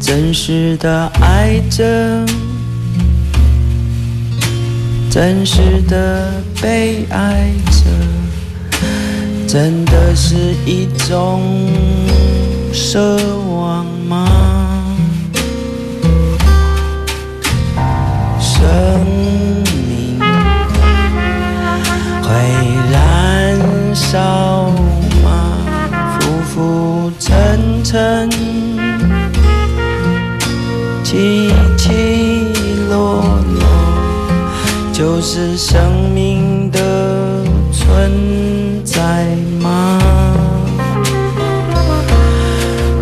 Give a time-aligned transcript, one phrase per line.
[0.00, 2.24] 真实的爱着，
[5.10, 6.32] 真实的
[6.62, 8.78] 被爱着，
[9.46, 11.42] 真的是一种
[12.72, 12.98] 奢
[13.50, 14.86] 望吗？
[18.40, 18.64] 生
[19.74, 20.18] 命
[22.22, 22.28] 会
[22.92, 24.70] 燃烧
[25.24, 25.58] 吗？
[26.20, 28.30] 浮浮沉沉，
[31.08, 32.52] 起起
[32.90, 33.22] 落
[33.58, 33.64] 落，
[34.92, 37.42] 就是生命的
[37.72, 39.24] 存在
[39.58, 39.98] 吗？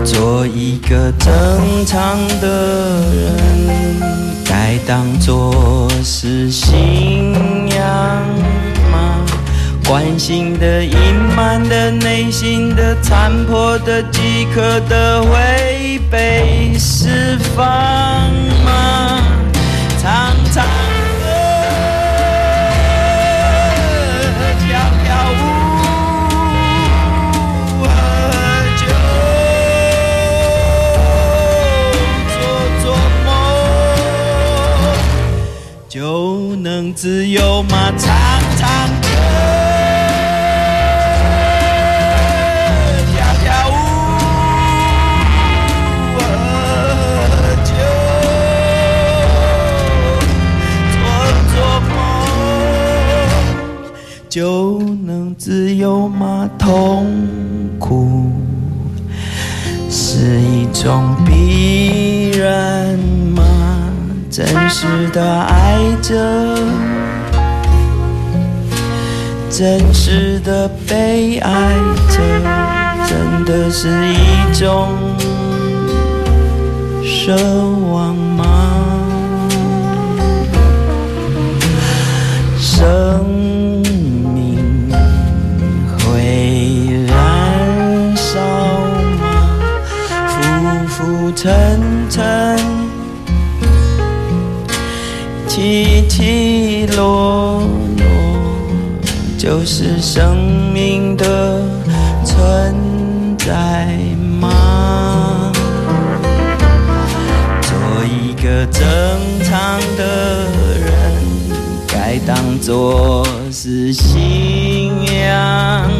[0.04, 2.46] 做一个正常的
[3.12, 4.00] 人，
[4.44, 7.34] 该当作是信
[7.74, 8.22] 仰
[8.92, 9.16] 吗？
[9.88, 10.96] 关心的、隐
[11.36, 16.72] 瞒的、内心的、残破的、饥渴的，会被
[17.06, 17.64] 释放
[18.64, 19.22] 吗？
[20.02, 21.24] 唱唱歌
[24.58, 24.66] 跳
[25.04, 25.40] 跳舞。
[27.80, 27.86] 喝
[28.76, 28.82] 酒，
[32.34, 32.36] 做
[32.82, 32.84] 做
[33.24, 33.28] 梦，
[35.88, 37.92] 就能自由吗？
[54.36, 56.46] 就能自由吗？
[56.58, 57.06] 痛
[57.78, 58.30] 苦
[59.88, 62.98] 是一种必然
[63.34, 63.42] 吗？
[64.30, 66.14] 真实的爱着，
[69.48, 71.72] 真实的被爱
[72.10, 72.20] 着，
[73.06, 74.92] 真的是一种
[77.02, 77.34] 奢
[77.90, 78.44] 望吗？
[82.58, 83.24] 生
[91.36, 92.56] 沉沉，
[95.46, 97.60] 起起落
[97.98, 98.04] 落，
[99.36, 100.34] 就是生
[100.72, 101.62] 命的
[102.24, 102.74] 存
[103.36, 103.86] 在
[104.40, 105.52] 吗？
[107.60, 107.70] 做
[108.06, 108.82] 一个正
[109.44, 110.46] 常的
[110.80, 110.90] 人，
[111.86, 115.90] 该当作是信仰？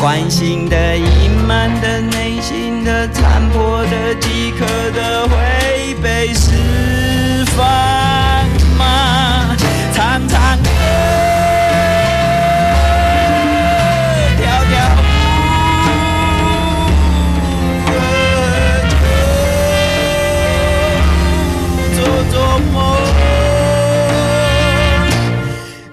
[0.00, 7.68] 关心的、隐瞒的、内心的、残破的、饥渴的，会被释放
[8.78, 9.54] 吗？
[9.92, 10.70] 唱唱歌，
[14.38, 14.98] 跳跳舞，
[17.84, 17.88] 喝
[18.88, 18.96] 酒，
[21.94, 22.00] 做
[22.32, 22.34] 做
[22.72, 22.74] 梦，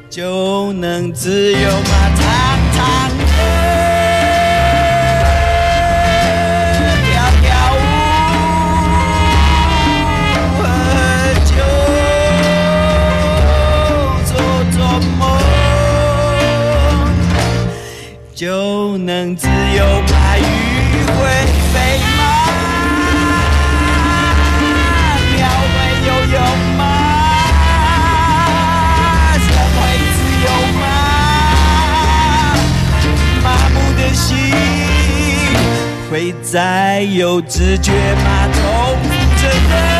[0.10, 2.07] 就能自由吗？
[36.28, 38.50] 会再有知觉吗？
[38.54, 38.62] 痛
[39.02, 39.08] 苦
[39.42, 39.98] 着人。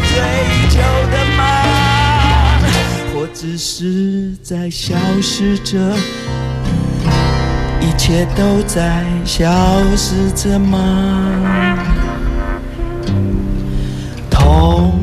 [0.00, 0.14] 追
[0.70, 0.78] 求
[1.10, 1.40] 的吗？
[3.12, 5.78] 或只是在消失着？
[7.80, 9.50] 一切都在消
[9.96, 11.76] 失着吗？
[14.30, 14.97] 痛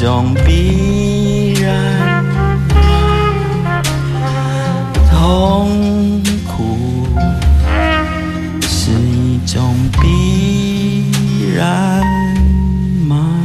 [0.00, 2.24] 种必然？
[5.10, 7.06] 痛苦
[8.62, 12.02] 是一种必然
[13.06, 13.44] 吗？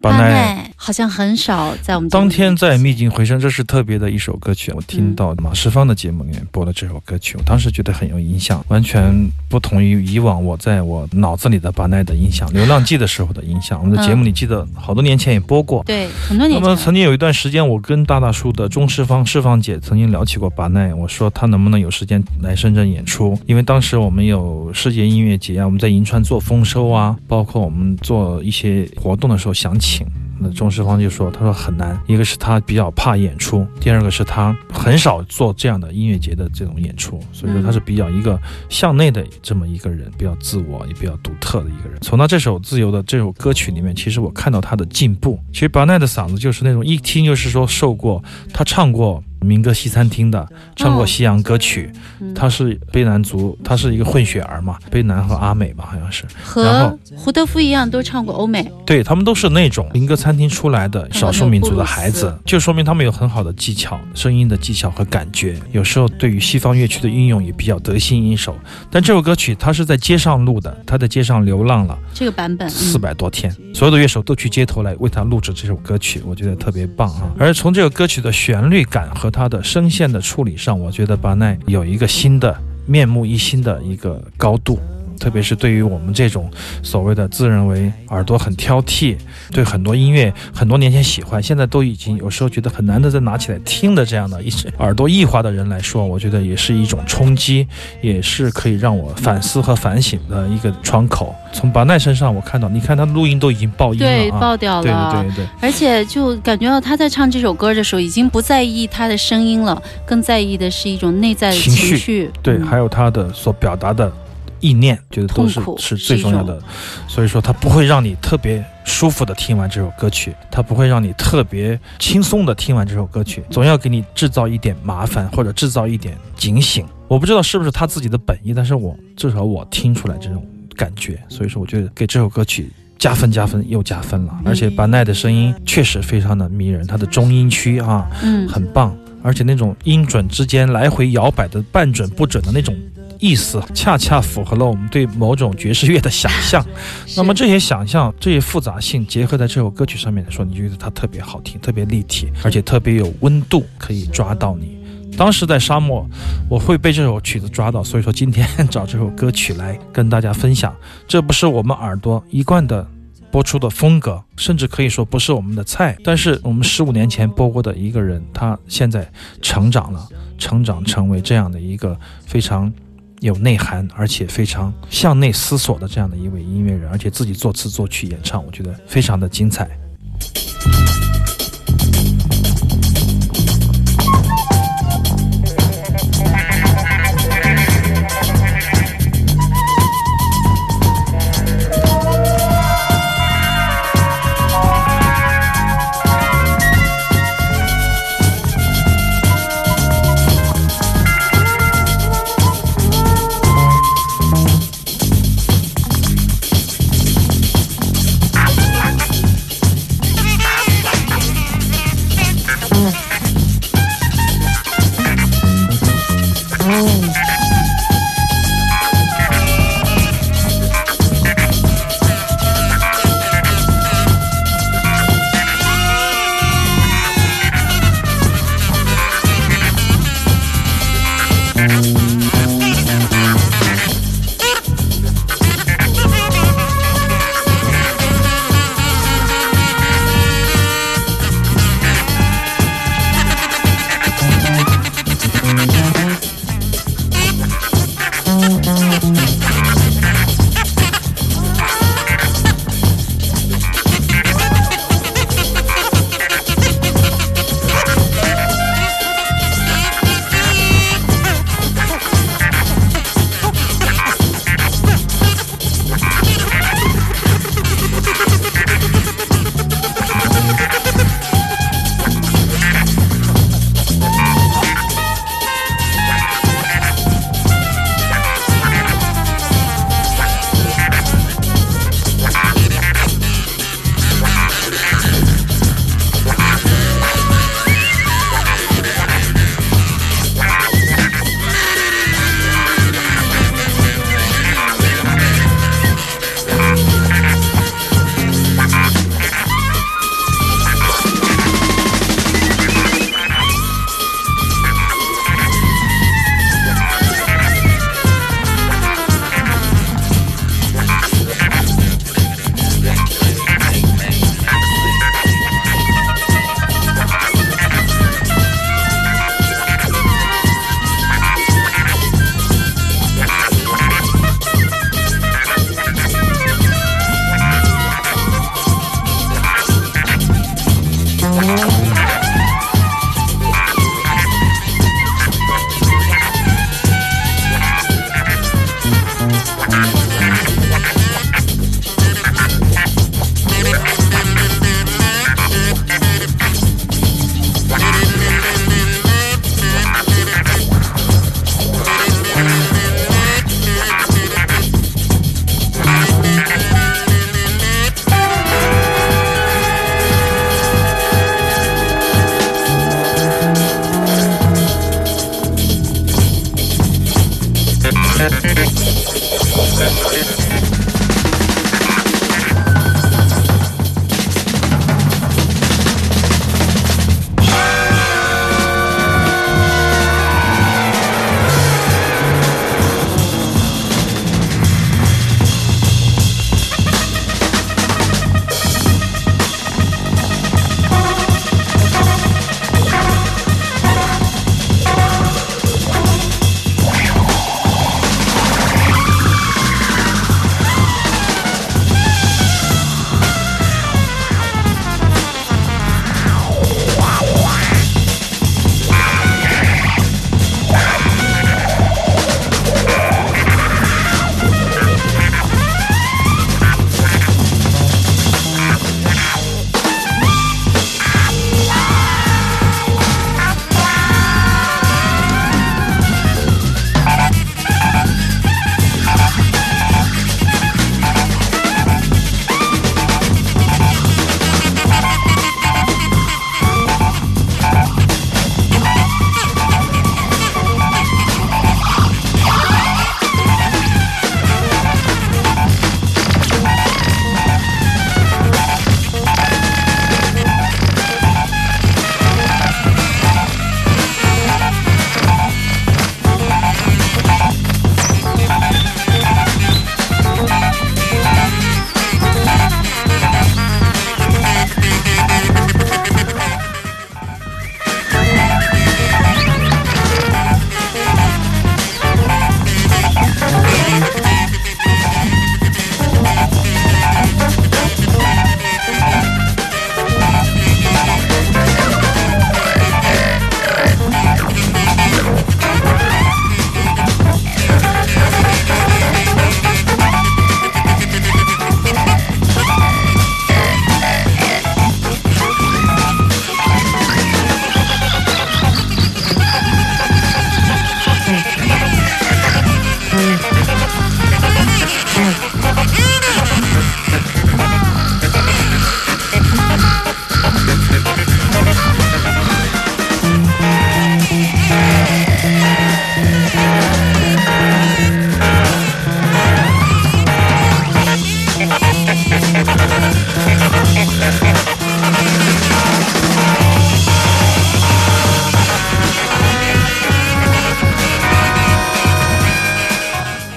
[0.00, 0.67] 巴奈。
[0.88, 4.72] 好像很少在我们当天在秘境回声，这是特别的一首歌曲。
[4.74, 9.14] 我听到马世芳的节目里面播了这首歌曲，我当时觉得很有印象，完全
[9.50, 13.78] 不同于以往我在我脑子里的巴奈的印象，《流浪记》的时候的印象。
[13.78, 16.58] 我们的节目里记得好多年前也播过，对，很多年。
[16.58, 30.06] 那么曾经有一段时间，我跟大大叔的钟世芳、世芳姐曾经聊起过巴奈，我说他能不能有时间来深圳演出，因为当时我们有世界音乐节啊，我们在银川做丰收啊，包括我们做一些活动的时候想请。
[30.40, 41.98] 那钟世芳就说：“他说很难，一个是他比较怕演出，第二个是他很少做这样的音乐节的这种演出，所以说他是比较一个向内的这么一个人，比较自我也比较独特的一个人。
[42.00, 45.38] 从他这首《自由》的这首歌曲里面，其实我看到他的进步。
[45.52, 50.46] 其实巴奈的嗓子就是那种一听就是说受过，他唱过。”民歌西餐厅的
[50.76, 51.90] 唱过西洋歌曲，
[52.34, 58.70] 他是卑南族，他是一个混血儿嘛，卑南和阿美吧，好像是和胡德夫一样，都唱过欧美。
[58.84, 65.56] 对他们都是那种民歌餐厅出来的少数民族的孩子，就说明他们有很好的技巧，声音的技巧和感觉。
[65.72, 68.56] 有时候对于西方乐曲的运用也比较得心应手。
[68.90, 77.30] 但这首歌曲他是在街上录的，他在街上流浪了这个版本四百多天，所有的乐手都去街头来为他录制这首歌曲，我觉得特别棒啊。
[77.38, 84.78] 而从这个歌曲的旋律感和他的声线的处理上，我觉得巴奈有一个新的面目一新的一个高度。
[85.18, 86.50] 特别是对于我们这种
[86.82, 89.16] 所谓的自认为耳朵很挑剔，
[89.50, 97.66] 对很多音乐很多年前喜欢，现在都已经有时候觉得很难得再拿起来听的这样的一些耳朵异化的人来说，我觉得也是一种冲击，
[98.00, 101.34] 也是可以让我反思和反省的一个窗口。
[101.52, 114.12] 从巴奈身上，我看到，你看他录音都已经爆音了，对，爆掉了，对对对对，而且就感觉到他在唱这首歌的时候，已经不在意他的声音了，更在意的是一种内在的情绪，对，还有他的所表达的。
[114.60, 116.60] 意念觉得都是是最重要的，
[117.06, 126.86] 所以说它不会让你特别舒服的听完这首歌曲，它不会让你特别轻松的听完这首歌曲，总要给你制造一点麻烦或者制造一点警醒。
[127.06, 130.46] 我不知道是不是他自己的本意，但是我至少我听出来这种
[130.76, 134.38] 感觉，所以说我觉得给这首歌曲加分加分又加分了。
[134.44, 142.74] 而且巴奈的声音确实非常的迷人，他的中音区啊，嗯，很棒，而且那种音准之间来回摇摆的半准不准的那种。
[143.18, 146.64] 意思恰恰符合了我们对某种爵士乐的想象，
[147.16, 154.78] 那么这些想象、这些复杂性结合在这首歌曲上面来说，你觉得它特别好听、特别立体，而且特别有温度，可以抓到你。
[155.16, 156.06] 当时在沙漠，
[156.48, 160.72] 我会被这首曲子抓到，所以说今天 找这首歌曲来跟大家分享。
[161.08, 162.86] 这不是我们耳朵一贯的
[163.32, 165.96] 播出的风格，甚至可以说不是我们的菜。
[166.04, 169.10] 但是我们十五年前播过的一个人，他现在
[169.42, 170.08] 成长了，
[170.38, 172.72] 成长成为这样的一个非常。
[173.20, 179.68] 有内涵，而且非常向内思索的这样的一位音乐人，而且自己作词作曲演唱，我觉得非常的精彩。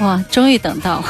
[0.02, 1.04] 哇终于等到，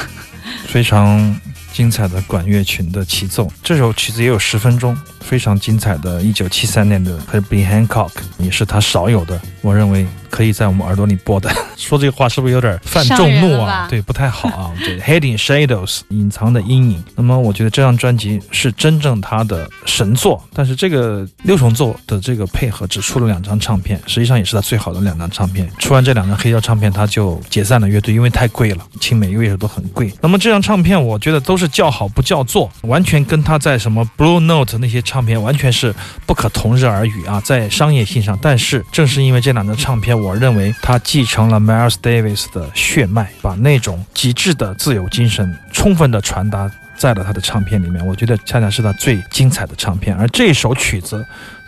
[0.67, 1.33] 非常
[1.71, 3.50] 精彩的管乐群的齐奏。
[3.63, 6.21] 这首曲子也有十分钟，非常精彩的。
[6.21, 11.51] 一九七三年的 Herbie Hancock 也是他少有的，我认为可以在我们耳朵里播的。
[11.77, 13.88] 说这个话是不是有点犯众怒啊？
[13.89, 14.71] 对，不太好啊。
[14.83, 17.03] 对，Hidden Shadows，隐藏的阴影。
[17.15, 25.69] 那么我觉得这张专辑是真正他的神作，但是这个六重奏的这个配合只出了两张唱片，实际上也是他最好的两张唱片。
[25.79, 30.13] 出完这两张黑胶唱片，他就解散了乐队，因为太贵了，请每个乐手都很贵。
[30.21, 35.93] 那么这张唱片，我觉得都是叫好不叫座，完全跟他在什么 Blue Note 那些唱片完全是
[36.25, 38.38] 不可同日而语啊，在商业性上。
[38.41, 48.06] 但是正是因为这两张唱片，我认为他继承了 Miles Davis 的血脉，把那种极致的自由精神充分的传达在了他的唱片里面。
[48.06, 51.25] 我觉得恰恰是他最精彩的唱片，而这首曲子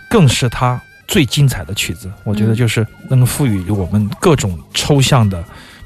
[0.08, 2.12] 更是他最精彩的曲子。
[2.24, 5.44] 我觉得就是能够赋予我们各种抽象的，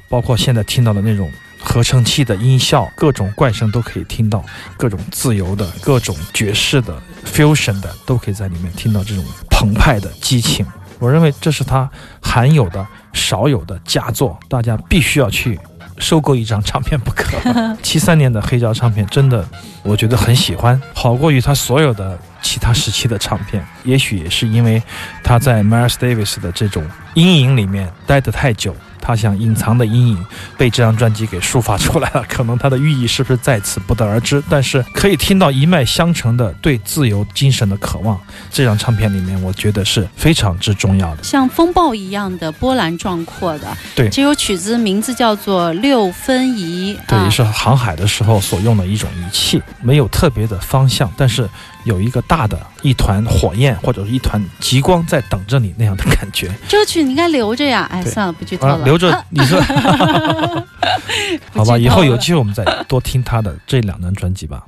[0.09, 1.31] 包括现在听到的那种。
[1.59, 4.45] 合成器的音效，各种怪声都可以听到，
[4.77, 6.95] 各种自由的、各种爵士的、
[7.25, 10.65] fusion 的，都可以在里面听到这种澎湃的激情。
[10.99, 11.89] 我认为这是他
[12.21, 15.59] 罕有的、少有的佳作，大家必须要去
[15.97, 17.37] 收购一张唱片不可。
[17.81, 19.47] 七三年的黑胶唱片真的，
[19.83, 23.65] 我觉得很喜欢，好过于他所有的其他时期的唱片。
[23.83, 24.81] 也许也是因为
[25.23, 26.83] 他在 Miles Davis 的这种
[27.17, 28.75] 阴影里面待得太久。
[28.99, 30.25] 他想隐藏的阴影
[30.57, 38.19] 被这张专辑给抒发出来了，可能它的寓意是不是在此不得而知，但是可以听到一脉相承的对自由精神的渴望。
[38.51, 43.77] 这张唱片里面，我觉得是非常之重要的，像风暴一样的波澜壮阔的。
[43.95, 51.49] 对，这首曲子名字叫做六分仪，对，也是航海的时候所用的一种仪器，没有特别的方向，但是。
[51.83, 56.51] 有一个大的一团火焰或者是一团极光在等着你那样的感觉。
[56.67, 58.83] 这曲你应该留着呀，哎，算了，不剧透了。
[58.83, 59.59] 留着，你说，
[61.55, 64.63] 好吧，以后有机会我们再多听他的这两张专辑吧。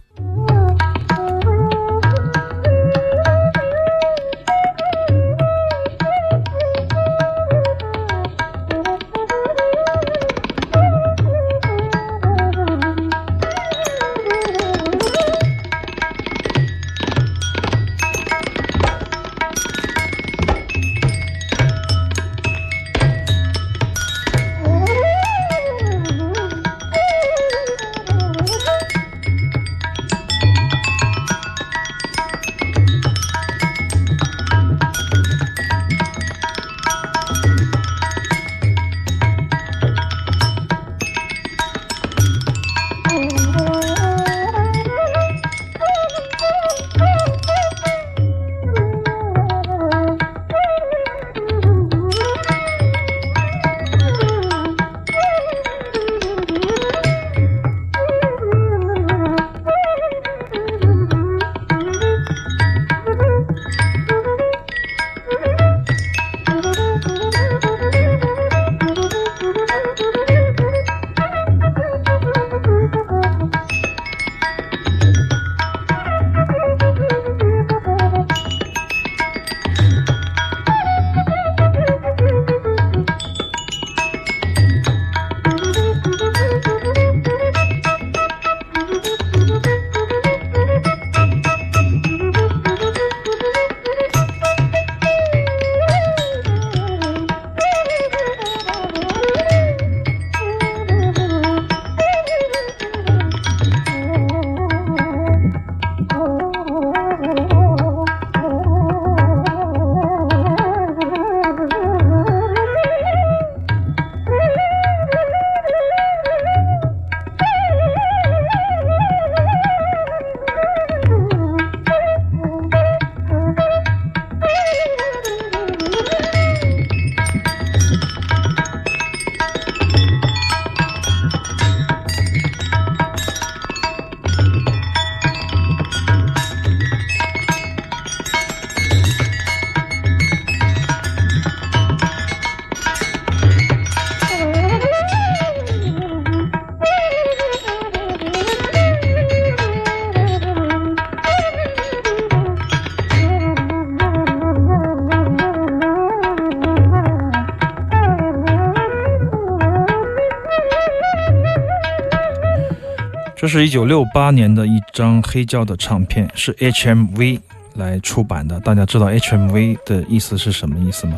[163.49, 167.39] 是一九六八年的一张黑胶的唱片，是 HMV
[167.73, 168.59] 来出版的。
[168.59, 171.15] 大家知道 HMV 的意思是什么意思吗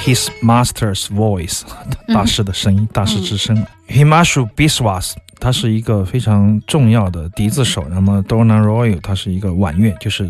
[0.00, 1.62] ？His Master's Voice，
[2.08, 3.64] 大师的声音，大师之声。
[3.88, 7.86] Himashu Biswas，他是一个非常重要的笛子手。
[7.88, 10.28] 那么 Donna Royal，他是一个婉乐，就是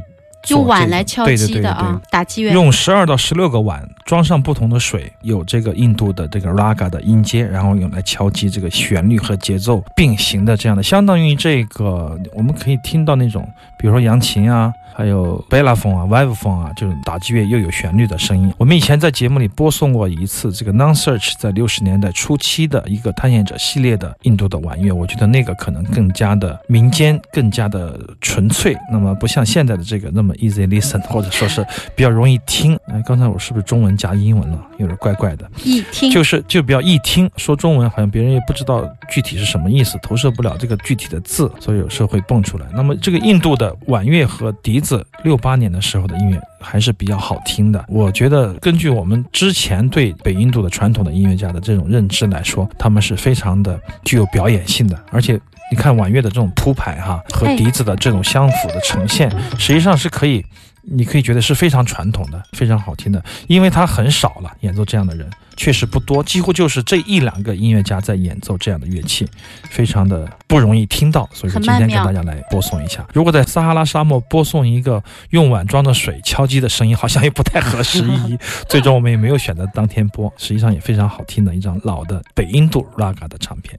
[0.48, 2.52] 用碗来敲击的啊，打击乐。
[2.52, 14.72] 用十二到十六个碗装上不同的水，有这个印度的这个 raga 的音阶，然后用来敲击这个旋律和节奏并行的这样的，相当于这个我们可以听到那种，比如说扬琴啊。
[14.96, 18.54] 还有贝拉风啊、vive 风啊，这种打击乐又有旋律的声音。
[18.56, 28.76] 我们以前在节目里播送过一次这个 Non Search 在六十年代初期的一个探险者系列的印度的晚乐，我觉得那个可能更加的民间，更加的纯粹。
[28.88, 32.78] 那么不像现在的这个那么 easy listen，或者说是比较容易听。
[32.86, 34.64] 哎，刚才我是不是中文加英文了？
[34.78, 35.50] 有点怪怪的。
[35.64, 42.66] 一听就是就比较易听，说中文好像别人也不知道具体是什么意思，投射不了这个具体的字，所以有时候会蹦出来。
[42.72, 44.83] 那么这个印度的晚乐和笛。
[44.84, 47.84] 自六八年的时候的音乐还是比较好听的。
[47.88, 55.02] 我觉得，根据我们之前对北印度的传统的音乐家的这种认知来说，他们是非常的具有表演性的。
[55.10, 60.44] 而且，你看婉乐的这种铺排哈，和笛子的这种相符的呈现，实际上是可以。
[60.86, 69.26] 你可以觉得是非常传统的，非常好听的，因为它很少了，演奏这样的人确实不多，几乎就是这一两个音乐家在演奏这样的乐器，
[69.70, 73.06] 非常的不容易听到，所以说今天给大家来播送一下。
[73.12, 78.38] 如果在撒哈拉沙漠播送一个用碗装的水敲击的声音，好像也不太合时宜，
[78.68, 83.78] 最终我们也没有选择当天播，实际上也非常好听的一张老的北印度 raga 的唱片。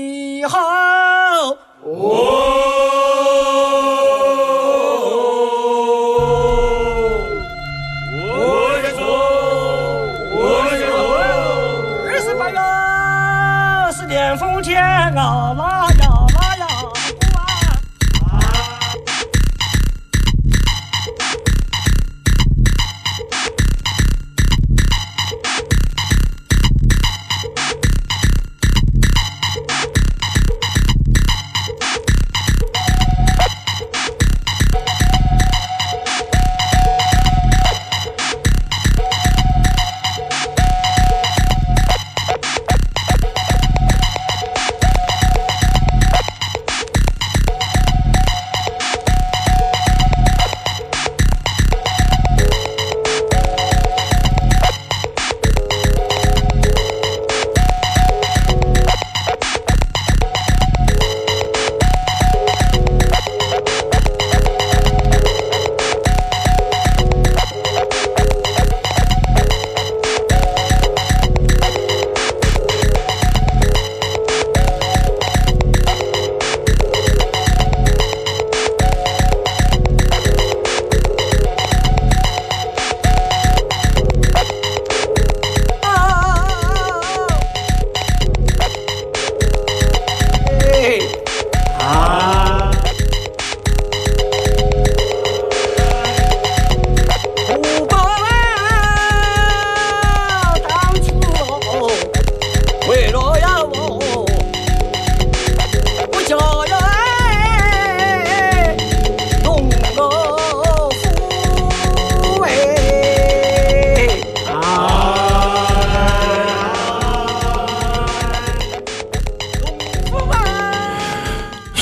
[0.00, 0.58] 你好！
[1.82, 2.89] 哦，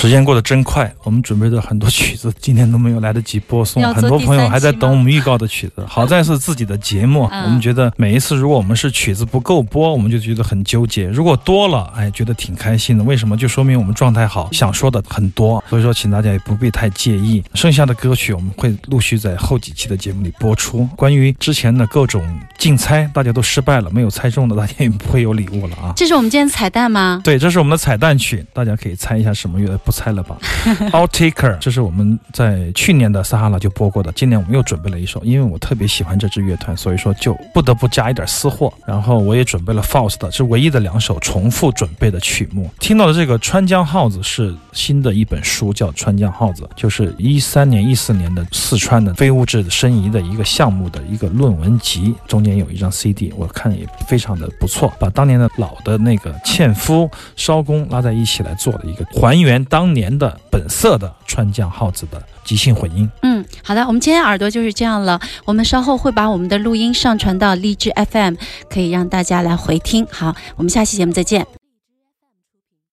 [0.00, 5.84] 时间过得真快，我们准备的很多曲子今天都没有来得及播送，很多朋友还在等我们预告的曲子。
[5.88, 13.02] 好在是自己的节目，我们觉得每一次如果我们是曲子不够播，我们就觉得很纠结；如果多了，哎，觉得挺开心的。
[13.02, 13.36] 为什么？
[13.36, 15.62] 就说明我们状态好，想说的很多。
[15.68, 17.42] 所以说，请大家也不必太介意。
[17.54, 20.88] 剩下的歌曲我们会陆续在后几期的节目里播出。
[20.94, 22.24] 关于之前的各种
[22.56, 25.92] 竞猜，大家都失败了，没有猜中的，大家也不会有礼物了啊。
[25.96, 27.20] 这是我们今天彩蛋吗？
[27.24, 29.76] 对，这是我们的彩蛋曲，大家可以猜一下什么乐。
[29.88, 30.36] 不猜了吧。
[30.92, 38.70] All Taker，这是我们在去年的撒哈拉就播过的，今年我们又准备了一首，因为我特别喜欢这支乐团，所以说就不得不加一点私货。
[38.84, 42.70] 然后我也准备了 Faust，是唯一的两首重复准备的曲目。
[42.78, 63.08] 听到的这个川江号子是新的一本书，叫《川江号子》，就是一三年、一四年的四川的非物质申遗的一个项目的一个论文集，中间有一张 CD，我看也非常的不错，把当年的老的那个纤夫烧工拉在一起来做了一个还原当当年的本色的川江号子的即兴混音。
[63.22, 68.34] 嗯，好的，我们今天耳朵就是这样了，我们稍后会把我们的录音上传到荔枝 FM，
[68.68, 70.04] 可以让大家来回听。
[70.10, 71.46] 好，我们下期节目再见。